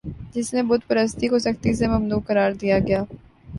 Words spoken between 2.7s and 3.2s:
گیا